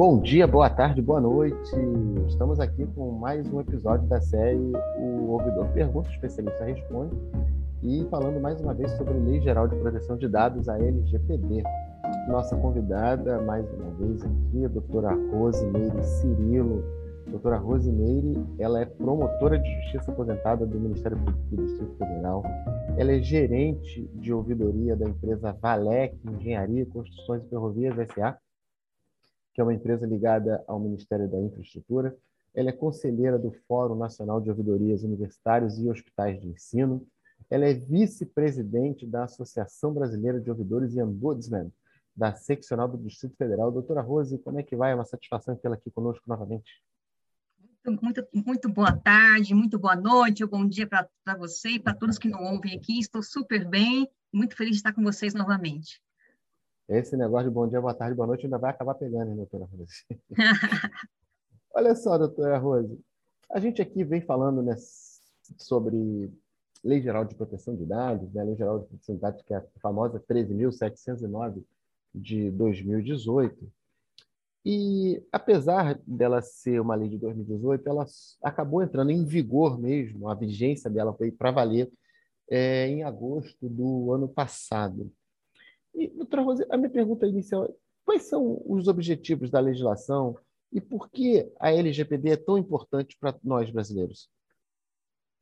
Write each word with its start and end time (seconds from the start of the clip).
Bom 0.00 0.18
dia, 0.18 0.46
boa 0.46 0.70
tarde, 0.70 1.02
boa 1.02 1.20
noite. 1.20 1.70
Estamos 2.26 2.58
aqui 2.58 2.86
com 2.94 3.10
mais 3.10 3.46
um 3.52 3.60
episódio 3.60 4.08
da 4.08 4.18
série 4.18 4.72
O 4.98 5.32
Ouvidor 5.32 5.68
Pergunta, 5.74 6.08
o 6.08 6.12
Especialista 6.12 6.64
Responde, 6.64 7.14
e 7.82 8.06
falando 8.10 8.40
mais 8.40 8.58
uma 8.62 8.72
vez 8.72 8.90
sobre 8.92 9.12
a 9.12 9.18
Lei 9.18 9.42
Geral 9.42 9.68
de 9.68 9.76
Proteção 9.76 10.16
de 10.16 10.26
Dados, 10.26 10.70
a 10.70 10.78
LGPD. 10.78 11.62
Nossa 12.28 12.56
convidada, 12.56 13.42
mais 13.42 13.70
uma 13.74 13.90
vez 13.90 14.22
aqui, 14.24 14.64
a 14.64 14.68
doutora 14.68 15.10
Rosimeire 15.32 16.02
Cirilo. 16.02 16.82
Doutora 17.26 17.58
Rosimeire, 17.58 18.42
ela 18.58 18.80
é 18.80 18.86
promotora 18.86 19.58
de 19.58 19.70
justiça 19.82 20.12
aposentada 20.12 20.64
do 20.64 20.80
Ministério 20.80 21.18
Público 21.18 21.40
do 21.50 21.62
Distrito 21.62 21.96
Federal. 21.98 22.42
Ela 22.96 23.12
é 23.12 23.20
gerente 23.20 24.10
de 24.14 24.32
ouvidoria 24.32 24.96
da 24.96 25.06
empresa 25.06 25.54
Valec 25.60 26.16
Engenharia, 26.26 26.86
Construções 26.86 27.44
e 27.44 27.50
Ferrovias 27.50 27.98
S.A., 27.98 28.38
que 29.52 29.60
é 29.60 29.64
uma 29.64 29.74
empresa 29.74 30.06
ligada 30.06 30.64
ao 30.66 30.78
Ministério 30.78 31.28
da 31.28 31.40
Infraestrutura. 31.40 32.16
Ela 32.54 32.70
é 32.70 32.72
conselheira 32.72 33.38
do 33.38 33.52
Fórum 33.68 33.94
Nacional 33.94 34.40
de 34.40 34.50
Ouvidorias 34.50 35.02
Universitários 35.02 35.78
e 35.78 35.88
Hospitais 35.88 36.40
de 36.40 36.48
Ensino. 36.48 37.06
Ela 37.48 37.66
é 37.66 37.74
vice-presidente 37.74 39.06
da 39.06 39.24
Associação 39.24 39.92
Brasileira 39.94 40.40
de 40.40 40.50
Ouvidores 40.50 40.94
e 40.94 41.02
Ombudsman, 41.02 41.72
da 42.14 42.34
Seccional 42.34 42.88
do 42.88 42.98
Distrito 42.98 43.36
Federal. 43.36 43.70
Doutora 43.70 44.00
Rose, 44.00 44.38
como 44.38 44.58
é 44.58 44.62
que 44.62 44.76
vai? 44.76 44.92
É 44.92 44.94
uma 44.94 45.04
satisfação 45.04 45.56
tê-la 45.56 45.74
aqui 45.74 45.90
conosco 45.90 46.24
novamente. 46.26 46.82
Muito, 47.86 48.26
muito 48.34 48.68
boa 48.68 48.94
tarde, 48.94 49.54
muito 49.54 49.78
boa 49.78 49.96
noite, 49.96 50.44
bom 50.44 50.66
dia 50.66 50.86
para 50.86 51.08
você 51.38 51.70
e 51.70 51.80
para 51.80 51.94
todos 51.94 52.18
que 52.18 52.28
não 52.28 52.52
ouvem 52.52 52.76
aqui. 52.76 52.98
Estou 52.98 53.22
super 53.22 53.66
bem, 53.66 54.06
muito 54.32 54.54
feliz 54.54 54.72
de 54.72 54.76
estar 54.76 54.92
com 54.92 55.02
vocês 55.02 55.32
novamente. 55.32 56.00
Esse 56.90 57.16
negócio 57.16 57.48
de 57.48 57.54
bom 57.54 57.68
dia, 57.68 57.80
boa 57.80 57.94
tarde, 57.94 58.16
boa 58.16 58.26
noite 58.26 58.46
ainda 58.46 58.58
vai 58.58 58.72
acabar 58.72 58.94
pegando, 58.94 59.30
hein, 59.30 59.36
doutora 59.36 59.64
Rose? 59.64 60.04
Olha 61.72 61.94
só, 61.94 62.18
doutora 62.18 62.58
Rose, 62.58 62.98
a 63.48 63.60
gente 63.60 63.80
aqui 63.80 64.02
vem 64.02 64.20
falando 64.20 64.60
né, 64.60 64.74
sobre 65.56 66.32
Lei 66.82 67.00
Geral 67.00 67.24
de 67.24 67.36
Proteção 67.36 67.76
de 67.76 67.86
Dados, 67.86 68.32
né, 68.32 68.42
Lei 68.42 68.56
Geral 68.56 68.80
de 68.80 68.86
Proteção 68.86 69.14
de 69.14 69.20
Dados, 69.20 69.40
que 69.42 69.54
é 69.54 69.58
a 69.58 69.64
famosa 69.80 70.18
13.709 70.18 71.62
de 72.12 72.50
2018. 72.50 73.72
E, 74.66 75.24
apesar 75.30 75.96
dela 76.04 76.42
ser 76.42 76.80
uma 76.80 76.96
lei 76.96 77.08
de 77.08 77.18
2018, 77.18 77.88
ela 77.88 78.04
acabou 78.42 78.82
entrando 78.82 79.12
em 79.12 79.24
vigor 79.24 79.78
mesmo, 79.78 80.28
a 80.28 80.34
vigência 80.34 80.90
dela 80.90 81.14
foi 81.14 81.30
para 81.30 81.52
valer 81.52 81.88
é, 82.50 82.88
em 82.88 83.04
agosto 83.04 83.68
do 83.68 84.12
ano 84.12 84.28
passado. 84.28 85.08
E, 85.94 86.08
doutora 86.08 86.42
Rose, 86.42 86.66
a 86.70 86.76
minha 86.76 86.90
pergunta 86.90 87.26
inicial 87.26 87.64
é, 87.64 87.74
quais 88.04 88.22
são 88.24 88.62
os 88.66 88.88
objetivos 88.88 89.50
da 89.50 89.60
legislação 89.60 90.36
e 90.72 90.80
por 90.80 91.10
que 91.10 91.50
a 91.58 91.72
LGPD 91.72 92.30
é 92.30 92.36
tão 92.36 92.56
importante 92.56 93.16
para 93.18 93.36
nós 93.42 93.70
brasileiros? 93.70 94.28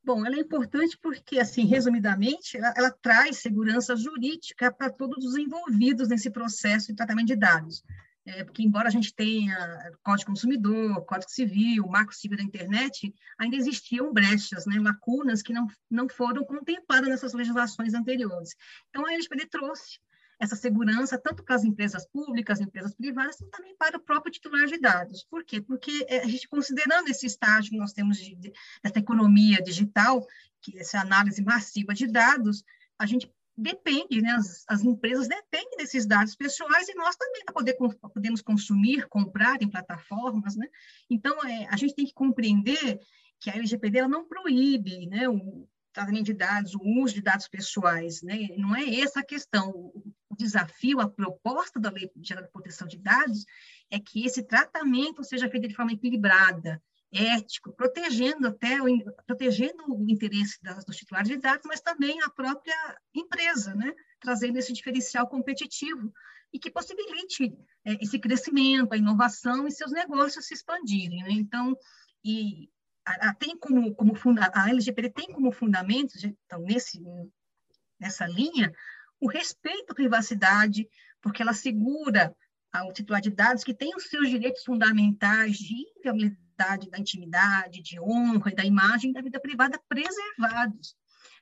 Bom, 0.03 0.25
ela 0.25 0.37
é 0.37 0.41
importante 0.41 0.99
porque, 1.03 1.39
assim, 1.39 1.67
resumidamente, 1.67 2.57
ela, 2.57 2.73
ela 2.77 2.91
traz 2.91 3.39
segurança 3.39 3.95
jurídica 3.95 4.73
para 4.73 4.91
todos 4.91 5.25
os 5.25 5.37
envolvidos 5.37 6.09
nesse 6.09 6.31
processo 6.31 6.87
de 6.89 6.97
tratamento 6.97 7.27
de 7.27 7.37
dados. 7.37 7.83
É, 8.25 8.45
porque, 8.45 8.63
embora 8.63 8.89
a 8.89 8.91
gente 8.91 9.15
tenha 9.15 9.57
Código 10.03 10.31
Consumidor, 10.31 11.05
Código 11.07 11.31
Civil, 11.31 11.87
Marco 11.89 12.15
Civil 12.15 12.37
da 12.37 12.45
Internet, 12.45 13.13
ainda 13.39 13.57
existiam 13.57 14.13
brechas, 14.13 14.67
né, 14.67 14.79
lacunas 14.79 15.43
que 15.43 15.53
não, 15.53 15.67
não 15.91 16.09
foram 16.09 16.45
contempladas 16.45 17.09
nessas 17.09 17.33
legislações 17.33 17.95
anteriores. 17.95 18.55
Então, 18.91 19.07
a 19.07 19.13
LGPD 19.13 19.47
trouxe 19.47 19.99
essa 20.39 20.55
segurança 20.55 21.19
tanto 21.19 21.43
para 21.43 21.57
as 21.57 21.65
empresas 21.65 22.07
públicas, 22.07 22.61
empresas 22.61 22.95
privadas, 22.95 23.37
como 23.37 23.51
também 23.51 23.77
para 23.77 23.97
o 23.97 24.01
próprio 24.01 24.33
titular 24.33 24.67
de 24.67 24.79
dados. 24.79 25.25
Por 25.25 25.45
quê? 25.45 25.61
Porque 25.61 26.07
é, 26.09 26.21
a 26.21 26.27
gente, 26.27 26.49
considerando 26.49 27.09
esse 27.09 27.27
estágio 27.27 27.71
que 27.71 27.77
nós 27.77 27.93
temos 27.93 28.19
de, 28.19 28.35
de, 28.37 28.53
dessa 28.83 28.99
economia 28.99 29.61
digital, 29.63 30.25
que 30.61 30.79
essa 30.79 31.01
análise 31.01 31.43
massiva 31.43 31.93
de 31.93 32.07
dados, 32.07 32.63
a 32.99 33.07
gente 33.07 33.33
depende, 33.57 34.23
né? 34.23 34.31
As, 34.31 34.65
as, 34.69 34.83
empresas 34.83 35.27
dependem 35.27 35.77
desses 35.77 36.07
dados 36.07 36.37
pessoais 36.37 36.89
e 36.89 36.95
nós 36.95 37.17
também 37.17 37.45
para 37.45 37.55
poder 37.55 37.77
podemos 38.15 38.41
consumir, 38.41 39.09
comprar 39.09 39.61
em 39.61 39.69
plataformas, 39.69 40.55
né? 40.55 40.69
Então 41.11 41.37
é, 41.45 41.67
a 41.69 41.77
gente 41.77 41.95
tem 41.95 42.07
que 42.07 42.15
compreender 42.15 43.01
que 43.41 43.51
a 43.51 43.55
LGPD 43.57 44.07
não 44.07 44.27
proíbe, 44.27 45.07
né, 45.07 45.29
o 45.29 45.69
tratamento 45.93 46.27
de 46.27 46.35
dados, 46.35 46.75
o 46.75 46.83
uso 47.03 47.15
de 47.15 47.23
dados 47.23 47.49
pessoais, 47.49 48.23
né? 48.23 48.49
Não 48.57 48.75
é 48.75 49.01
essa 49.01 49.21
a 49.21 49.25
questão. 49.25 49.71
O, 49.71 50.15
desafio, 50.39 51.01
a 51.01 51.09
proposta 51.09 51.79
da 51.79 51.91
Lei 51.91 52.11
Geral 52.23 52.45
de 52.45 52.51
Proteção 52.51 52.87
de 52.87 52.99
Dados 52.99 53.45
é 53.91 53.99
que 53.99 54.25
esse 54.25 54.43
tratamento 54.43 55.25
seja 55.25 55.51
feito 55.51 55.69
de 55.69 55.75
forma 55.75 55.93
equilibrada, 55.93 56.81
ético, 57.13 57.73
protegendo 57.73 58.49
até 58.49 58.81
o, 58.83 58.87
protegendo 59.27 59.85
o 59.89 60.09
interesse 60.09 60.63
das, 60.63 60.85
dos 60.85 60.97
titulares 60.97 61.29
de 61.29 61.39
dados, 61.39 61.65
mas 61.67 61.81
também 61.81 62.23
a 62.23 62.31
própria 62.31 62.77
empresa, 63.15 63.75
né? 63.75 63.93
trazendo 64.21 64.59
esse 64.59 64.73
diferencial 64.73 65.27
competitivo 65.27 66.13
e 66.53 66.59
que 66.59 66.71
possibilite 66.71 67.53
é, 67.85 68.03
esse 68.03 68.19
crescimento, 68.19 68.93
a 68.93 68.97
inovação 68.97 69.67
e 69.67 69.73
seus 69.73 69.91
negócios 69.93 70.47
se 70.47 70.55
expandirem. 70.55 71.23
Né? 71.23 71.31
Então, 71.31 71.77
e 72.25 72.69
a, 73.05 73.31
a, 73.31 73.35
tem 73.35 73.57
como, 73.57 73.95
como 73.95 74.15
funda, 74.15 74.51
a 74.55 74.69
LGPD 74.69 75.11
tem 75.11 75.33
como 75.33 75.51
fundamento, 75.51 76.15
então, 76.45 76.61
nesse, 76.61 77.03
nessa 77.99 78.27
linha, 78.27 78.73
o 79.21 79.29
respeito 79.29 79.91
à 79.91 79.95
privacidade, 79.95 80.89
porque 81.21 81.43
ela 81.43 81.53
segura 81.53 82.35
ao 82.73 82.93
titular 82.93 83.21
de 83.21 83.31
dados 83.31 83.65
que 83.65 83.75
tem 83.75 83.95
os 83.97 84.05
seus 84.05 84.29
direitos 84.29 84.63
fundamentais 84.63 85.57
de 85.57 85.75
inviolabilidade 85.99 86.91
da 86.91 86.99
intimidade, 86.99 87.83
de 87.83 88.01
honra 88.01 88.51
e 88.51 88.55
da 88.55 88.65
imagem 88.65 89.13
da 89.13 89.21
vida 89.21 89.41
privada 89.41 89.81
preservados. 89.89 90.95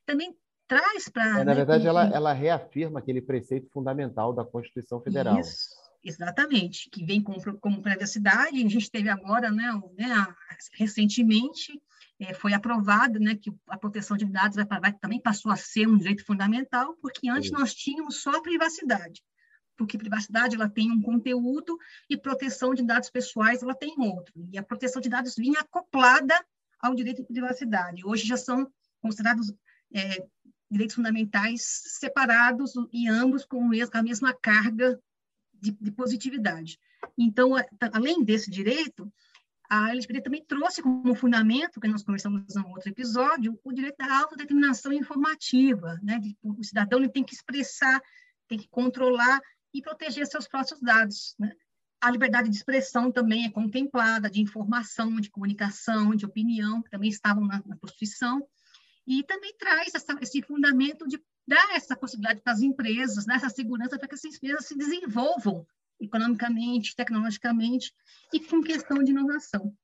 Também 0.05 0.35
traz 0.69 1.09
para... 1.09 1.27
É, 1.27 1.33
na 1.33 1.45
né, 1.45 1.55
verdade, 1.55 1.87
ela, 1.87 2.07
ela 2.09 2.33
reafirma 2.33 3.01
aquele 3.01 3.21
preceito 3.21 3.69
fundamental 3.71 4.33
da 4.33 4.45
Constituição 4.45 5.01
Federal. 5.01 5.39
Isso, 5.41 5.69
exatamente, 6.05 6.91
que 6.91 7.05
vem 7.05 7.23
como, 7.23 7.41
como 7.59 7.83
privacidade. 7.83 8.65
A 8.65 8.69
gente 8.69 8.91
teve 8.91 9.09
agora, 9.09 9.51
né, 9.51 9.73
né 9.99 10.27
recentemente, 10.75 11.73
é, 12.19 12.33
foi 12.33 12.55
aprovado 12.55 13.19
né, 13.19 13.35
que 13.35 13.53
a 13.69 13.77
proteção 13.77 14.17
de 14.17 14.25
dados 14.25 14.57
vai, 14.57 14.81
vai, 14.81 14.93
também 14.93 15.21
passou 15.21 15.53
a 15.53 15.57
ser 15.57 15.87
um 15.87 15.97
direito 15.97 16.25
fundamental, 16.25 16.97
porque 17.01 17.29
antes 17.29 17.51
nós 17.51 17.75
tínhamos 17.75 18.23
só 18.23 18.31
a 18.31 18.43
privacidade, 18.43 19.23
porque 19.77 19.99
privacidade 19.99 20.57
ela 20.57 20.69
tem 20.69 20.91
um 20.91 21.03
conteúdo 21.03 21.79
e 22.09 22.17
proteção 22.17 22.75
de 22.75 22.83
dados 22.83 23.11
pessoais 23.11 23.63
ela 23.63 23.75
tem 23.75 23.95
outro. 23.99 24.33
E 24.51 24.57
a 24.57 24.63
proteção 24.63 25.01
de 25.03 25.09
dados 25.09 25.35
vinha 25.37 25.61
acoplada 25.61 26.35
ao 26.81 26.95
direito 26.95 27.23
de 27.23 27.29
privacidade. 27.29 28.07
Hoje 28.07 28.27
já 28.27 28.37
são 28.37 28.71
considerados 29.01 29.53
é, 29.95 30.27
direitos 30.71 30.97
fundamentais 30.97 31.63
separados 31.99 32.73
e 32.93 33.09
ambos 33.09 33.45
com 33.45 33.71
a 33.93 34.03
mesma 34.03 34.35
carga 34.35 34.99
de, 35.53 35.73
de 35.73 35.91
positividade. 35.91 36.79
Então, 37.17 37.53
além 37.93 38.25
desse 38.25 38.51
direito, 38.51 39.13
a 39.69 39.91
LGPD 39.91 40.23
também 40.23 40.45
trouxe 40.45 40.83
como 40.83 41.15
fundamento, 41.15 41.81
que 41.81 41.89
nós 41.89 42.03
conversamos 42.03 42.55
em 42.55 42.65
outro 42.67 42.89
episódio, 42.89 43.59
o 43.65 43.73
direito 43.73 43.97
da 43.97 44.19
autodeterminação 44.19 44.93
informativa, 44.93 45.99
né? 46.03 46.21
o 46.43 46.63
cidadão 46.63 46.99
ele 46.99 47.09
tem 47.09 47.25
que 47.25 47.35
expressar, 47.35 48.01
tem 48.49 48.59
que 48.59 48.69
controlar 48.69 49.41
e 49.75 49.83
proteger 49.83 50.27
seus 50.27 50.47
próprios 50.49 50.81
dados, 50.81 51.35
né? 51.39 51.53
A 52.01 52.11
liberdade 52.11 52.51
de 52.51 52.57
expressão 52.57 53.11
também 53.11 53.47
é 53.47 53.51
contemplada, 53.51 54.31
de 54.31 54.41
informação, 54.41 55.17
de 55.17 55.31
comunicação, 55.31 56.15
de 56.15 56.27
opinião, 56.27 56.83
que 56.83 56.91
também 56.91 57.09
estavam 57.09 57.45
na, 57.47 57.63
na 57.65 57.77
Constituição, 57.79 58.47
e 59.07 59.23
também 59.25 59.57
traz 59.57 59.95
essa, 59.95 60.17
esse 60.21 60.43
fundamento 60.43 61.07
de 61.09 61.19
dar 61.47 61.75
essa 61.75 61.97
possibilidade 61.97 62.43
para 62.43 62.53
as 62.53 62.61
empresas, 62.61 63.25
né, 63.27 63.37
essa 63.37 63.49
segurança 63.49 63.99
para 63.99 64.09
que 64.09 64.15
essas 64.15 64.35
empresas 64.35 64.67
se 64.67 64.77
desenvolvam 64.77 65.67
economicamente, 66.01 66.95
tecnologicamente 66.95 67.93
e 68.33 68.41
com 68.41 68.63
questão 68.63 69.03
de 69.03 69.11
inovação. 69.11 69.75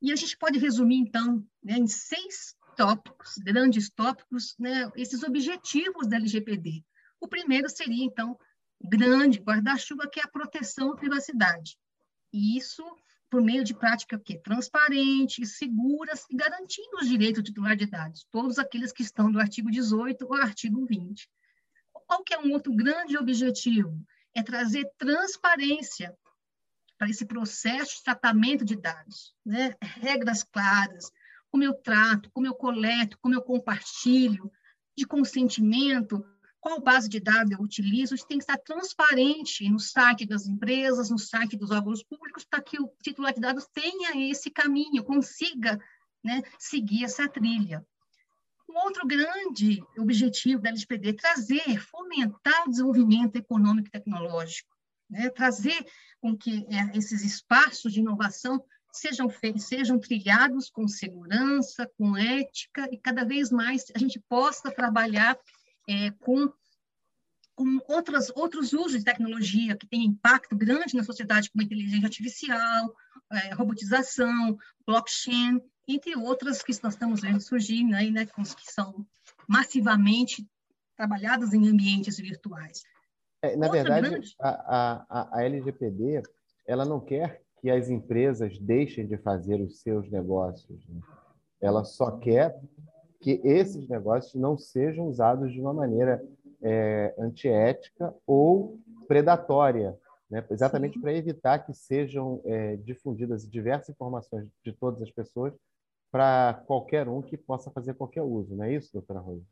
E 0.00 0.12
a 0.12 0.16
gente 0.16 0.36
pode 0.36 0.58
resumir, 0.58 0.96
então, 0.96 1.44
né, 1.62 1.76
em 1.76 1.86
seis 1.86 2.54
tópicos, 2.76 3.34
grandes 3.38 3.90
tópicos, 3.90 4.54
né, 4.58 4.90
esses 4.96 5.22
objetivos 5.22 6.06
da 6.06 6.16
LGPD. 6.16 6.84
O 7.20 7.26
primeiro 7.26 7.68
seria, 7.68 8.04
então, 8.04 8.38
grande 8.80 9.40
guarda-chuva, 9.40 10.08
que 10.08 10.20
é 10.20 10.22
a 10.22 10.28
proteção 10.28 10.92
à 10.92 10.96
privacidade. 10.96 11.76
E 12.32 12.56
isso 12.56 12.84
por 13.30 13.42
meio 13.42 13.62
de 13.62 13.74
práticas 13.74 14.20
que 14.24 14.38
transparentes, 14.38 15.58
seguras 15.58 16.24
e 16.30 16.36
garantindo 16.36 16.96
os 17.00 17.08
direitos 17.08 17.42
do 17.42 17.46
titular 17.46 17.76
de 17.76 17.86
dados, 17.86 18.26
todos 18.30 18.58
aqueles 18.58 18.92
que 18.92 19.02
estão 19.02 19.30
do 19.30 19.38
artigo 19.38 19.70
18 19.70 20.24
ou 20.24 20.34
artigo 20.34 20.86
20. 20.86 21.28
Qual 21.92 22.22
que 22.24 22.32
é 22.32 22.38
um 22.38 22.52
outro 22.52 22.74
grande 22.74 23.18
objetivo? 23.18 24.02
É 24.34 24.42
trazer 24.42 24.88
transparência 24.98 26.16
para 26.96 27.08
esse 27.08 27.24
processo 27.24 27.96
de 27.96 28.02
tratamento 28.02 28.64
de 28.64 28.76
dados, 28.76 29.34
né? 29.44 29.74
regras 29.80 30.42
claras, 30.42 31.10
como 31.50 31.62
eu 31.62 31.74
trato, 31.74 32.30
como 32.32 32.46
eu 32.46 32.54
coleto, 32.54 33.18
como 33.20 33.34
eu 33.34 33.42
compartilho, 33.42 34.50
de 34.96 35.06
consentimento, 35.06 36.24
qual 36.60 36.80
base 36.80 37.08
de 37.08 37.20
dados 37.20 37.52
eu 37.52 37.60
utilizo, 37.60 38.14
isso 38.14 38.26
tem 38.26 38.38
que 38.38 38.42
estar 38.42 38.58
transparente 38.58 39.68
no 39.70 39.78
site 39.78 40.26
das 40.26 40.46
empresas, 40.46 41.08
no 41.08 41.18
site 41.18 41.56
dos 41.56 41.70
órgãos 41.70 42.02
públicos, 42.02 42.44
para 42.44 42.60
que 42.60 42.80
o 42.80 42.92
titular 43.02 43.32
de 43.32 43.40
dados 43.40 43.66
tenha 43.72 44.30
esse 44.30 44.50
caminho, 44.50 45.04
consiga 45.04 45.78
né, 46.22 46.42
seguir 46.58 47.04
essa 47.04 47.28
trilha. 47.28 47.86
Um 48.68 48.76
outro 48.84 49.06
grande 49.06 49.82
objetivo 49.98 50.60
da 50.60 50.68
LGPD 50.68 51.08
é 51.08 51.12
trazer, 51.14 51.80
fomentar 51.80 52.66
o 52.66 52.70
desenvolvimento 52.70 53.36
econômico 53.36 53.88
e 53.88 53.90
tecnológico, 53.90 54.76
né, 55.08 55.30
trazer 55.30 55.86
com 56.20 56.36
que 56.36 56.66
é, 56.68 56.96
esses 56.96 57.24
espaços 57.24 57.92
de 57.92 58.00
inovação 58.00 58.62
sejam 58.92 59.28
sejam 59.56 59.98
trilhados 59.98 60.68
com 60.70 60.86
segurança, 60.86 61.90
com 61.96 62.16
ética, 62.16 62.88
e 62.92 62.98
cada 62.98 63.24
vez 63.24 63.50
mais 63.50 63.84
a 63.94 63.98
gente 63.98 64.20
possa 64.28 64.70
trabalhar 64.70 65.38
é, 65.88 66.10
com, 66.10 66.52
com 67.54 67.78
outras, 67.88 68.30
outros 68.34 68.72
usos 68.72 68.98
de 68.98 69.04
tecnologia 69.04 69.76
que 69.76 69.86
têm 69.86 70.04
impacto 70.04 70.56
grande 70.56 70.94
na 70.94 71.04
sociedade, 71.04 71.50
como 71.50 71.62
inteligência 71.62 72.06
artificial, 72.06 72.94
é, 73.32 73.54
robotização, 73.54 74.56
blockchain, 74.86 75.60
entre 75.86 76.16
outras 76.16 76.62
que 76.62 76.72
nós 76.82 76.94
estamos 76.94 77.20
vendo 77.20 77.40
surgindo 77.40 77.94
aí, 77.94 78.10
né, 78.10 78.26
que 78.26 78.72
são 78.72 79.06
massivamente 79.46 80.46
trabalhadas 80.96 81.52
em 81.52 81.68
ambientes 81.68 82.18
virtuais. 82.18 82.82
É, 83.42 83.56
na 83.56 83.66
Outra 83.66 83.82
verdade, 83.82 84.10
grande... 84.10 84.34
a, 84.40 85.04
a, 85.08 85.38
a 85.38 85.44
LGPD 85.44 86.22
ela 86.66 86.84
não 86.84 87.00
quer 87.00 87.40
que 87.60 87.70
as 87.70 87.88
empresas 87.88 88.58
deixem 88.58 89.06
de 89.06 89.16
fazer 89.16 89.60
os 89.60 89.80
seus 89.80 90.08
negócios. 90.10 90.86
Né? 90.88 91.00
Ela 91.60 91.84
só 91.84 92.12
quer 92.18 92.54
que 93.20 93.40
esses 93.42 93.88
negócios 93.88 94.34
não 94.34 94.56
sejam 94.56 95.06
usados 95.06 95.52
de 95.52 95.60
uma 95.60 95.72
maneira 95.72 96.22
é, 96.62 97.14
antiética 97.18 98.14
ou 98.26 98.78
predatória, 99.08 99.96
né? 100.30 100.44
exatamente 100.50 101.00
para 101.00 101.12
evitar 101.12 101.60
que 101.60 101.72
sejam 101.72 102.42
é, 102.44 102.76
difundidas 102.76 103.48
diversas 103.48 103.90
informações 103.90 104.48
de 104.64 104.72
todas 104.72 105.00
as 105.02 105.10
pessoas 105.10 105.54
para 106.10 106.54
qualquer 106.66 107.08
um 107.08 107.22
que 107.22 107.36
possa 107.36 107.70
fazer 107.70 107.94
qualquer 107.94 108.22
uso. 108.22 108.54
Não 108.54 108.64
é 108.64 108.74
isso, 108.74 108.92
doutora 108.92 109.20
Rosa? 109.20 109.44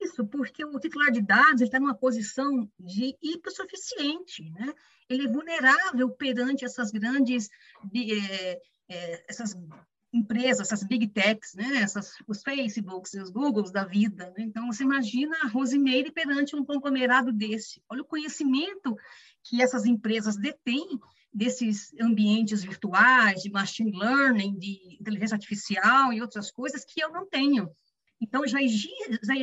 Isso, 0.00 0.26
porque 0.26 0.64
o 0.64 0.78
titular 0.78 1.10
de 1.10 1.22
dados 1.22 1.62
está 1.62 1.78
numa 1.78 1.94
posição 1.94 2.68
de 2.78 3.16
hipossuficiente, 3.22 4.50
né? 4.50 4.74
Ele 5.08 5.26
é 5.26 5.30
vulnerável 5.30 6.10
perante 6.10 6.64
essas 6.64 6.90
grandes, 6.90 7.48
é, 7.94 8.60
é, 8.88 9.24
essas 9.28 9.56
empresas, 10.12 10.60
essas 10.60 10.84
big 10.84 11.08
techs, 11.08 11.54
né? 11.54 11.78
Essas, 11.78 12.14
os 12.26 12.42
Facebooks, 12.42 13.14
os 13.14 13.30
Googles 13.30 13.72
da 13.72 13.84
vida. 13.84 14.32
Né? 14.36 14.44
Então, 14.44 14.66
você 14.66 14.84
imagina 14.84 15.36
a 15.42 15.48
Rosemary 15.48 16.12
perante 16.12 16.54
um 16.54 16.64
conglomerado 16.64 17.32
desse. 17.32 17.82
Olha 17.88 18.02
o 18.02 18.06
conhecimento 18.06 18.96
que 19.44 19.62
essas 19.62 19.84
empresas 19.84 20.36
detêm 20.36 20.98
desses 21.32 21.92
ambientes 22.00 22.62
virtuais, 22.62 23.42
de 23.42 23.50
machine 23.50 23.90
learning, 23.90 24.56
de 24.58 24.96
inteligência 25.00 25.34
artificial 25.34 26.12
e 26.12 26.20
outras 26.20 26.50
coisas 26.50 26.84
que 26.84 27.02
eu 27.02 27.10
não 27.10 27.28
tenho. 27.28 27.68
Então, 28.20 28.46
já, 28.46 28.58
já, 28.62 29.34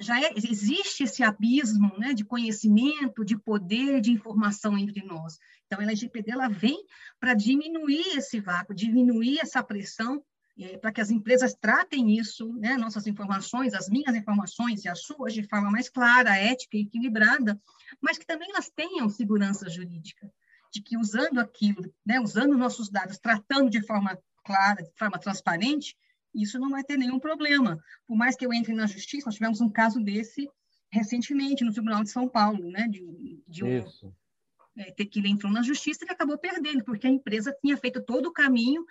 já 0.00 0.20
é, 0.20 0.32
existe 0.34 1.04
esse 1.04 1.22
abismo 1.22 1.96
né, 1.98 2.14
de 2.14 2.24
conhecimento, 2.24 3.24
de 3.24 3.38
poder, 3.38 4.00
de 4.00 4.10
informação 4.10 4.78
entre 4.78 5.04
nós. 5.04 5.38
Então, 5.66 5.78
a 5.78 5.82
LGPD 5.82 6.32
ela 6.32 6.48
vem 6.48 6.82
para 7.20 7.34
diminuir 7.34 8.16
esse 8.16 8.40
vácuo, 8.40 8.74
diminuir 8.74 9.38
essa 9.40 9.62
pressão, 9.62 10.24
é, 10.58 10.78
para 10.78 10.92
que 10.92 11.00
as 11.00 11.10
empresas 11.10 11.54
tratem 11.54 12.16
isso, 12.16 12.52
né, 12.54 12.76
nossas 12.76 13.06
informações, 13.06 13.74
as 13.74 13.88
minhas 13.88 14.14
informações 14.14 14.84
e 14.84 14.88
as 14.88 15.00
suas, 15.00 15.34
de 15.34 15.42
forma 15.42 15.70
mais 15.70 15.88
clara, 15.88 16.36
ética 16.36 16.76
e 16.76 16.82
equilibrada, 16.82 17.60
mas 18.00 18.18
que 18.18 18.26
também 18.26 18.50
elas 18.50 18.70
tenham 18.70 19.08
segurança 19.08 19.68
jurídica 19.68 20.30
de 20.72 20.82
que 20.82 20.96
usando 20.96 21.38
aquilo, 21.38 21.82
né, 22.04 22.20
usando 22.20 22.58
nossos 22.58 22.90
dados, 22.90 23.18
tratando 23.18 23.70
de 23.70 23.80
forma 23.86 24.18
clara, 24.44 24.82
de 24.82 24.90
forma 24.96 25.18
transparente, 25.18 25.96
isso 26.34 26.58
não 26.58 26.70
vai 26.70 26.82
ter 26.82 26.96
nenhum 26.96 27.20
problema. 27.20 27.78
Por 28.06 28.16
mais 28.16 28.36
que 28.36 28.44
eu 28.44 28.52
entre 28.52 28.74
na 28.74 28.86
justiça, 28.86 29.26
nós 29.26 29.36
tivemos 29.36 29.60
um 29.60 29.70
caso 29.70 30.00
desse 30.00 30.50
recentemente 30.90 31.64
no 31.64 31.72
Tribunal 31.72 32.02
de 32.02 32.10
São 32.10 32.28
Paulo, 32.28 32.70
né, 32.70 32.88
de, 32.88 33.42
de 33.46 33.64
um 33.64 34.12
é, 34.76 34.90
que 34.92 35.18
ele 35.18 35.28
entrou 35.28 35.52
na 35.52 35.62
justiça 35.62 36.04
e 36.04 36.10
acabou 36.10 36.36
perdendo, 36.36 36.84
porque 36.84 37.06
a 37.06 37.10
empresa 37.10 37.56
tinha 37.60 37.76
feito 37.76 38.02
todo 38.02 38.26
o 38.26 38.32
caminho, 38.32 38.84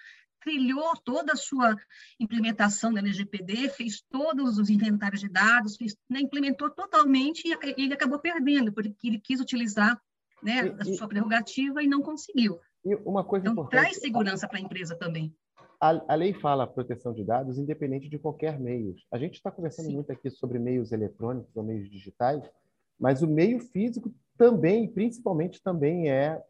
trilhou 0.43 0.95
toda 1.03 1.33
a 1.33 1.37
sua 1.37 1.75
implementação 2.19 2.93
da 2.93 2.99
LGPD, 2.99 3.69
fez 3.69 4.01
todos 4.09 4.57
os 4.57 4.69
inventários 4.69 5.21
de 5.21 5.29
dados, 5.29 5.77
fez, 5.77 5.95
né, 6.09 6.19
implementou 6.19 6.69
totalmente 6.69 7.47
e 7.47 7.81
ele 7.81 7.93
acabou 7.93 8.19
perdendo, 8.19 8.73
porque 8.73 8.93
ele 9.03 9.19
quis 9.19 9.39
utilizar 9.39 9.99
né, 10.41 10.75
a 10.79 10.85
sua 10.85 11.07
prerrogativa 11.07 11.81
e 11.81 11.87
não 11.87 12.01
conseguiu. 12.01 12.59
E 12.85 12.95
uma 12.95 13.23
coisa 13.23 13.45
então, 13.45 13.53
importante, 13.53 13.81
traz 13.81 13.97
segurança 13.97 14.47
para 14.47 14.57
a 14.57 14.61
empresa 14.61 14.95
também. 14.95 15.33
A, 15.79 16.13
a, 16.13 16.15
lei 16.15 16.33
fala 16.33 16.67
proteção 16.67 17.13
de 17.13 17.23
dados 17.23 17.57
independente 17.57 18.09
de 18.09 18.19
qualquer 18.19 18.59
meio. 18.59 18.95
A 19.11 19.17
gente 19.17 19.35
está 19.35 19.51
conversando 19.51 19.87
Sim. 19.87 19.95
muito 19.95 20.11
aqui 20.11 20.29
sobre 20.29 20.59
meios 20.59 20.91
eletrônicos 20.91 21.55
ou 21.55 21.63
meios 21.63 21.89
digitais, 21.89 22.43
mas 22.99 23.21
o 23.21 23.27
meio 23.27 23.59
físico 23.59 24.13
também, 24.37 24.87
principalmente, 24.87 25.61
também 25.61 26.09
é 26.09 26.41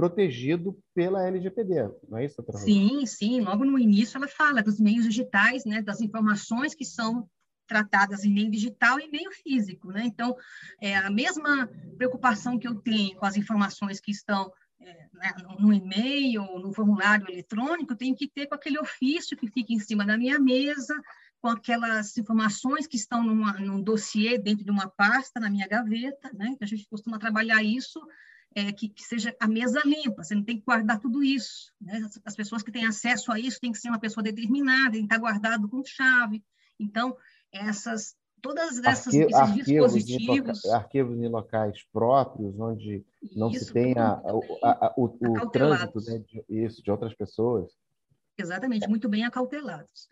protegido 0.00 0.78
pela 0.94 1.26
LGPD, 1.26 1.90
não 2.08 2.16
é 2.16 2.24
isso? 2.24 2.42
Sim, 2.54 3.04
sim. 3.04 3.42
Logo 3.42 3.66
no 3.66 3.78
início 3.78 4.16
ela 4.16 4.26
fala 4.26 4.62
dos 4.62 4.80
meios 4.80 5.04
digitais, 5.04 5.66
né, 5.66 5.82
das 5.82 6.00
informações 6.00 6.74
que 6.74 6.86
são 6.86 7.28
tratadas 7.66 8.24
em 8.24 8.32
meio 8.32 8.50
digital 8.50 8.98
e 8.98 9.10
meio 9.10 9.30
físico, 9.30 9.92
né? 9.92 10.02
Então, 10.06 10.34
é 10.80 10.96
a 10.96 11.10
mesma 11.10 11.68
preocupação 11.98 12.58
que 12.58 12.66
eu 12.66 12.76
tenho 12.76 13.14
com 13.16 13.26
as 13.26 13.36
informações 13.36 14.00
que 14.00 14.10
estão 14.10 14.50
é, 14.80 15.06
né, 15.12 15.32
no 15.58 15.70
e-mail, 15.70 16.42
no 16.58 16.72
formulário 16.72 17.28
eletrônico, 17.28 17.94
tenho 17.94 18.16
que 18.16 18.26
ter 18.26 18.46
com 18.46 18.54
aquele 18.54 18.78
ofício 18.78 19.36
que 19.36 19.46
fica 19.48 19.74
em 19.74 19.78
cima 19.78 20.06
da 20.06 20.16
minha 20.16 20.40
mesa, 20.40 20.98
com 21.42 21.48
aquelas 21.48 22.16
informações 22.16 22.86
que 22.86 22.96
estão 22.96 23.22
numa, 23.22 23.52
num 23.52 23.82
dossiê 23.82 24.38
dentro 24.38 24.64
de 24.64 24.70
uma 24.70 24.88
pasta 24.88 25.38
na 25.38 25.50
minha 25.50 25.68
gaveta, 25.68 26.30
né? 26.32 26.56
A 26.58 26.64
gente 26.66 26.88
costuma 26.88 27.18
trabalhar 27.18 27.62
isso 27.62 28.00
é, 28.54 28.72
que, 28.72 28.88
que, 28.88 29.02
seja 29.02 29.34
a 29.38 29.46
mesa 29.46 29.80
limpa, 29.84 30.24
você 30.24 30.34
não 30.34 30.42
tem 30.42 30.58
que 30.58 30.64
guardar 30.64 30.98
tudo 30.98 31.22
isso. 31.22 31.72
Né? 31.80 31.98
As, 31.98 32.20
as, 32.24 32.36
pessoas 32.36 32.62
que 32.62 32.72
têm 32.72 32.84
acesso 32.84 33.30
a 33.30 33.38
isso 33.38 33.60
têm 33.60 33.72
que 33.72 33.78
ser 33.78 33.88
uma 33.88 34.00
pessoa 34.00 34.24
determinada, 34.24 34.92
tem 34.92 35.00
que 35.00 35.06
estar 35.06 35.18
guardado 35.18 35.68
com 35.68 35.84
chave. 35.84 36.42
Então, 36.78 37.16
essas 37.52 38.16
todas 38.40 38.78
essas 38.78 39.14
Arquivo, 39.14 39.24
esses 39.24 39.34
arquivos 39.34 39.66
dispositivos 39.66 40.64
em 40.64 40.72
arquivos 40.72 41.18
em 41.18 41.28
locais 41.28 41.84
próprios 41.92 42.58
onde 42.58 43.04
não 43.36 43.50
isso, 43.50 43.66
se 43.66 43.72
tenha 43.72 44.20
a, 44.62 44.86
a, 44.86 44.94
o, 44.96 45.04
o 45.04 45.50
trânsito 45.50 46.00
né, 46.00 46.18
de, 46.26 46.42
isso 46.48 46.82
de 46.82 46.90
outras 46.90 47.12
pessoas 47.14 47.70
exatamente 48.38 48.88
muito 48.88 49.10
bem 49.10 49.24
acautelados 49.24 50.08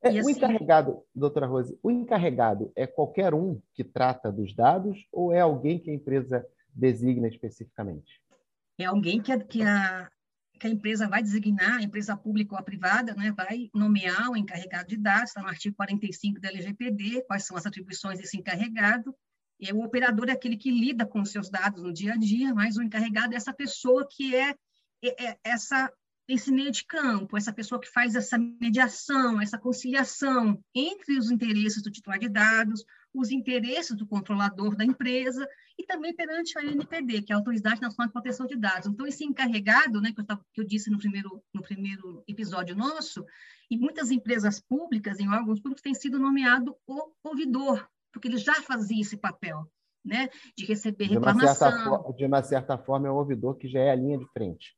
é, 0.00 0.10
o 0.10 0.20
assim, 0.20 0.30
encarregado 0.30 1.02
doutora 1.14 1.46
Rose 1.46 1.78
o 1.82 1.90
encarregado 1.90 2.72
é 2.74 2.86
qualquer 2.86 3.34
um 3.34 3.60
que 3.74 3.84
trata 3.84 4.32
dos 4.32 4.54
dados 4.54 5.06
ou 5.12 5.32
é 5.32 5.40
alguém 5.40 5.78
que 5.78 5.90
a 5.90 5.94
empresa 5.94 6.46
designa 6.76 7.28
especificamente 7.28 8.20
é 8.78 8.84
alguém 8.84 9.20
que 9.20 9.32
a, 9.32 9.40
que 9.42 9.62
a, 9.62 10.10
que 10.58 10.66
a 10.66 10.70
empresa 10.70 11.08
vai 11.08 11.22
designar, 11.22 11.78
a 11.78 11.82
empresa 11.82 12.16
pública 12.16 12.54
ou 12.54 12.58
a 12.58 12.62
privada, 12.62 13.14
né, 13.14 13.32
vai 13.32 13.70
nomear 13.74 14.30
o 14.30 14.36
encarregado 14.36 14.88
de 14.88 14.96
dados, 14.96 15.30
está 15.30 15.42
no 15.42 15.48
artigo 15.48 15.76
45 15.76 16.40
da 16.40 16.48
LGPD, 16.48 17.24
quais 17.26 17.46
são 17.46 17.56
as 17.56 17.66
atribuições 17.66 18.18
desse 18.18 18.36
encarregado. 18.36 19.14
E 19.58 19.72
o 19.72 19.82
operador 19.82 20.28
é 20.28 20.32
aquele 20.32 20.56
que 20.56 20.70
lida 20.70 21.06
com 21.06 21.20
os 21.22 21.30
seus 21.30 21.48
dados 21.48 21.82
no 21.82 21.92
dia 21.92 22.12
a 22.12 22.16
dia, 22.16 22.54
mas 22.54 22.76
o 22.76 22.82
encarregado 22.82 23.32
é 23.32 23.36
essa 23.36 23.54
pessoa 23.54 24.06
que 24.10 24.34
é, 24.34 24.54
é, 25.02 25.28
é 25.28 25.38
essa 25.44 25.90
esse 26.28 26.50
meio 26.50 26.72
de 26.72 26.84
campo, 26.84 27.36
essa 27.36 27.52
pessoa 27.52 27.80
que 27.80 27.88
faz 27.88 28.16
essa 28.16 28.36
mediação, 28.36 29.40
essa 29.40 29.56
conciliação 29.56 30.60
entre 30.74 31.16
os 31.16 31.30
interesses 31.30 31.80
do 31.80 31.90
titular 31.90 32.18
de 32.18 32.28
dados, 32.28 32.84
os 33.14 33.30
interesses 33.30 33.96
do 33.96 34.08
controlador 34.08 34.74
da 34.74 34.84
empresa 34.84 35.46
e 35.78 35.84
também 35.84 36.14
perante 36.14 36.58
a 36.58 36.62
ANPD, 36.62 37.22
que 37.22 37.32
é 37.32 37.34
a 37.34 37.38
Autoridade 37.38 37.80
Nacional 37.80 38.06
de 38.06 38.12
Proteção 38.12 38.46
de 38.46 38.56
Dados. 38.56 38.88
Então, 38.88 39.06
esse 39.06 39.24
encarregado, 39.24 40.00
né, 40.00 40.12
que, 40.12 40.20
eu 40.20 40.24
tava, 40.24 40.44
que 40.52 40.60
eu 40.60 40.64
disse 40.64 40.90
no 40.90 40.98
primeiro, 40.98 41.42
no 41.52 41.62
primeiro 41.62 42.24
episódio 42.26 42.74
nosso, 42.74 43.24
em 43.70 43.78
muitas 43.78 44.10
empresas 44.10 44.60
públicas, 44.60 45.18
em 45.20 45.28
órgãos 45.28 45.60
públicos, 45.60 45.82
tem 45.82 45.94
sido 45.94 46.18
nomeado 46.18 46.76
o 46.86 47.12
ouvidor, 47.22 47.86
porque 48.12 48.28
ele 48.28 48.38
já 48.38 48.54
fazia 48.54 49.00
esse 49.00 49.16
papel, 49.16 49.70
né, 50.04 50.28
de 50.56 50.64
receber 50.64 51.06
reclamação. 51.06 51.68
De 51.68 51.74
uma 51.74 51.92
certa, 51.92 52.12
de 52.12 52.24
uma 52.24 52.42
certa 52.42 52.78
forma, 52.78 53.08
é 53.08 53.10
o 53.10 53.16
ouvidor 53.16 53.56
que 53.56 53.68
já 53.68 53.80
é 53.80 53.90
a 53.90 53.96
linha 53.96 54.18
de 54.18 54.26
frente. 54.32 54.74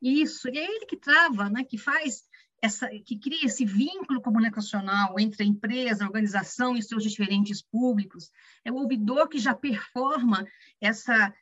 Isso, 0.00 0.48
e 0.48 0.56
é 0.56 0.64
ele 0.64 0.86
que 0.86 0.96
trava, 0.96 1.50
né, 1.50 1.64
que 1.64 1.76
faz 1.76 2.22
essa, 2.60 2.88
que 3.04 3.18
cria 3.18 3.46
esse 3.46 3.64
vínculo 3.64 4.20
comunicacional 4.20 5.18
entre 5.18 5.42
a 5.42 5.46
empresa, 5.46 6.04
a 6.04 6.06
organização 6.06 6.76
e 6.76 6.82
seus 6.82 7.02
diferentes 7.02 7.62
públicos, 7.62 8.30
é 8.64 8.72
o 8.72 8.76
ouvidor 8.76 9.28
que 9.28 9.38
já 9.38 9.54
performa 9.54 10.46
essa 10.80 11.32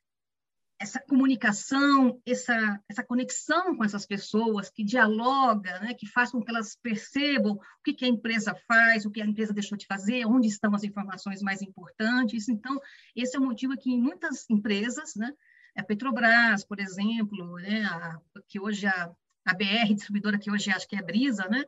essa 0.78 1.00
comunicação, 1.00 2.20
essa, 2.26 2.80
essa 2.88 3.02
conexão 3.02 3.76
com 3.76 3.84
essas 3.84 4.04
pessoas, 4.04 4.68
que 4.68 4.84
dialoga, 4.84 5.80
né, 5.80 5.94
que 5.94 6.06
faz 6.06 6.30
com 6.30 6.42
que 6.42 6.50
elas 6.50 6.76
percebam 6.82 7.52
o 7.52 7.82
que, 7.82 7.94
que 7.94 8.04
a 8.04 8.08
empresa 8.08 8.54
faz, 8.68 9.06
o 9.06 9.10
que 9.10 9.22
a 9.22 9.26
empresa 9.26 9.54
deixou 9.54 9.78
de 9.78 9.86
fazer, 9.86 10.26
onde 10.26 10.48
estão 10.48 10.74
as 10.74 10.84
informações 10.84 11.40
mais 11.40 11.62
importantes. 11.62 12.48
Então, 12.48 12.78
esse 13.14 13.36
é 13.36 13.40
o 13.40 13.42
motivo 13.42 13.76
que 13.76 13.90
em 13.90 14.00
muitas 14.00 14.48
empresas, 14.50 15.14
né, 15.14 15.32
a 15.76 15.82
Petrobras, 15.82 16.64
por 16.64 16.78
exemplo, 16.78 17.54
né, 17.56 17.84
a, 17.84 18.20
que 18.46 18.60
hoje 18.60 18.86
a, 18.86 19.10
a 19.46 19.54
BR, 19.54 19.94
distribuidora 19.94 20.38
que 20.38 20.50
hoje 20.50 20.70
acho 20.70 20.88
que 20.88 20.96
é 20.96 21.02
Brisa, 21.02 21.48
né, 21.48 21.64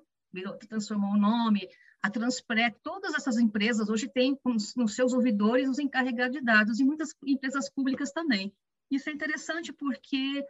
transformou 0.68 1.12
o 1.12 1.18
nome, 1.18 1.68
a 2.02 2.10
Transpré, 2.10 2.70
todas 2.82 3.14
essas 3.14 3.38
empresas 3.38 3.88
hoje 3.88 4.08
têm 4.08 4.38
nos 4.76 4.94
seus 4.94 5.12
ouvidores 5.12 5.68
os 5.68 5.78
encarregados 5.78 6.36
de 6.36 6.44
dados, 6.44 6.78
e 6.78 6.84
muitas 6.84 7.14
empresas 7.24 7.70
públicas 7.70 8.12
também. 8.12 8.52
Isso 8.90 9.08
é 9.08 9.12
interessante 9.12 9.72
porque 9.72 10.44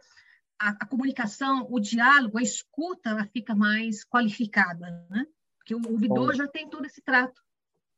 a, 0.59 0.69
a 0.69 0.85
comunicação, 0.85 1.67
o 1.69 1.79
diálogo, 1.79 2.37
a 2.37 2.41
escuta, 2.41 3.09
ela 3.09 3.25
fica 3.25 3.55
mais 3.55 4.03
qualificada, 4.05 5.05
né? 5.09 5.25
Porque 5.57 5.75
o 5.75 5.91
ouvidor 5.91 6.27
Bom, 6.27 6.33
já 6.33 6.47
tem 6.47 6.69
todo 6.69 6.85
esse 6.85 7.01
trato. 7.01 7.41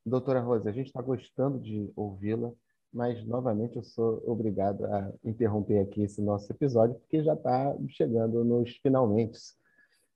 Doutora 0.05 0.39
Rosa, 0.39 0.69
a 0.69 0.73
gente 0.73 0.87
está 0.87 1.01
gostando 1.01 1.59
de 1.59 1.91
ouvi-la, 1.95 2.51
mas 2.93 3.25
novamente 3.25 3.77
eu 3.77 3.83
sou 3.83 4.21
obrigado 4.25 4.85
a 4.85 5.11
interromper 5.23 5.79
aqui 5.79 6.03
esse 6.03 6.21
nosso 6.21 6.51
episódio, 6.51 6.95
porque 6.95 7.23
já 7.23 7.33
está 7.33 7.75
chegando 7.89 8.43
nos 8.43 8.75
finalmente. 8.77 9.39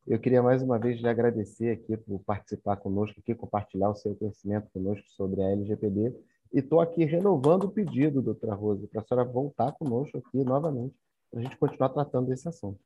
Eu 0.06 0.20
queria 0.20 0.44
mais 0.44 0.62
uma 0.62 0.78
vez 0.78 1.00
lhe 1.00 1.08
agradecer 1.08 1.72
aqui 1.72 1.98
por 1.98 2.20
participar 2.20 2.78
conosco, 2.78 3.20
aqui, 3.20 3.34
compartilhar 3.34 3.90
o 3.90 3.96
seu 3.96 4.16
conhecimento 4.16 4.70
conosco 4.72 5.08
sobre 5.10 5.42
a 5.42 5.52
LGPD 5.52 6.14
e 6.54 6.60
estou 6.60 6.80
aqui 6.80 7.04
renovando 7.06 7.64
o 7.64 7.72
pedido, 7.72 8.22
doutora 8.22 8.54
Rosa, 8.54 8.88
para 8.88 9.02
a 9.02 9.04
senhora 9.04 9.28
voltar 9.28 9.72
conosco 9.74 10.18
aqui 10.18 10.44
novamente, 10.44 10.96
para 11.32 11.40
a 11.40 11.44
gente 11.44 11.58
continuar 11.58 11.90
tratando 11.90 12.28
desse 12.28 12.48
assunto. 12.48 12.80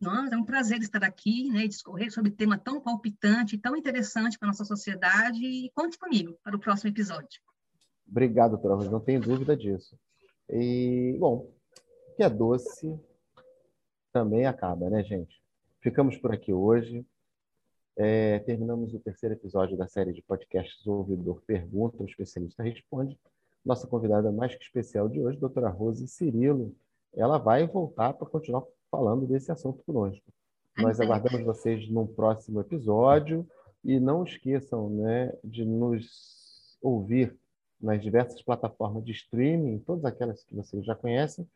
Nossa, 0.00 0.34
é 0.34 0.38
um 0.38 0.44
prazer 0.44 0.80
estar 0.80 1.04
aqui 1.04 1.50
né, 1.50 1.64
e 1.64 1.68
discorrer 1.68 2.12
sobre 2.12 2.30
um 2.30 2.34
tema 2.34 2.58
tão 2.58 2.80
palpitante, 2.80 3.58
tão 3.58 3.76
interessante 3.76 4.38
para 4.38 4.48
a 4.48 4.50
nossa 4.50 4.64
sociedade. 4.64 5.38
E 5.44 5.70
conte 5.74 5.98
comigo 5.98 6.36
para 6.42 6.56
o 6.56 6.58
próximo 6.58 6.90
episódio. 6.90 7.40
Obrigado, 8.14 8.52
doutora 8.52 8.76
Rosa, 8.76 8.92
não 8.92 9.00
tenho 9.00 9.20
dúvida 9.20 9.56
disso. 9.56 9.98
E, 10.48 11.16
bom, 11.18 11.50
que 12.16 12.22
é 12.22 12.30
doce 12.30 12.96
também 14.12 14.46
acaba, 14.46 14.88
né, 14.88 15.02
gente? 15.02 15.42
Ficamos 15.80 16.16
por 16.16 16.32
aqui 16.32 16.52
hoje. 16.52 17.04
É, 17.96 18.38
terminamos 18.38 18.94
o 18.94 19.00
terceiro 19.00 19.34
episódio 19.34 19.76
da 19.76 19.88
série 19.88 20.12
de 20.12 20.22
podcasts 20.22 20.86
O 20.86 20.92
Ouvidor 20.92 21.42
Pergunta, 21.44 22.04
o 22.04 22.06
Especialista 22.06 22.62
Responde. 22.62 23.18
Nossa 23.64 23.88
convidada 23.88 24.30
mais 24.30 24.54
que 24.54 24.62
especial 24.62 25.08
de 25.08 25.20
hoje, 25.20 25.36
doutora 25.36 25.68
Rose 25.68 26.06
Cirilo, 26.06 26.72
ela 27.14 27.36
vai 27.36 27.66
voltar 27.66 28.12
para 28.12 28.28
continuar 28.28 28.62
falando 28.92 29.26
desse 29.26 29.50
assunto 29.50 29.82
conosco. 29.82 30.22
Nós 30.78 31.00
aguardamos 31.00 31.44
vocês 31.44 31.90
num 31.90 32.06
próximo 32.06 32.60
episódio 32.60 33.44
e 33.82 33.98
não 33.98 34.22
esqueçam 34.22 34.88
né, 34.88 35.36
de 35.42 35.64
nos 35.64 36.78
ouvir 36.80 37.36
nas 37.80 38.02
diversas 38.02 38.42
plataformas 38.42 39.04
de 39.04 39.12
streaming, 39.12 39.78
todas 39.80 40.04
aquelas 40.04 40.44
que 40.44 40.54
vocês 40.54 40.84
já 40.84 40.94
conhecem, 40.94 41.46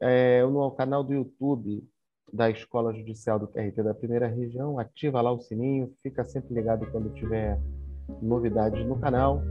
é, 0.00 0.44
no 0.44 0.70
canal 0.72 1.02
do 1.04 1.12
YouTube 1.12 1.82
da 2.32 2.50
Escola 2.50 2.94
Judicial 2.94 3.38
do 3.38 3.46
TRT 3.46 3.82
da 3.82 3.94
Primeira 3.94 4.26
Região, 4.26 4.78
ativa 4.78 5.20
lá 5.20 5.30
o 5.30 5.40
sininho, 5.40 5.92
fica 6.02 6.24
sempre 6.24 6.54
ligado 6.54 6.90
quando 6.90 7.12
tiver 7.14 7.60
novidades 8.20 8.84
no 8.86 8.98
canal. 8.98 9.42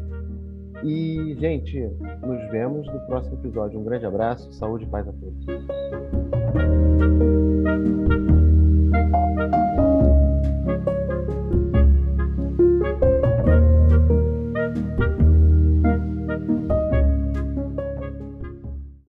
E, 0.84 1.36
gente, 1.40 1.80
nos 2.22 2.50
vemos 2.50 2.88
no 2.88 3.00
próximo 3.06 3.38
episódio. 3.40 3.80
Um 3.80 3.84
grande 3.84 4.06
abraço, 4.06 4.52
saúde 4.54 4.86
e 4.86 4.88
paz 4.88 5.08
a 5.08 5.14
todos. 5.14 5.46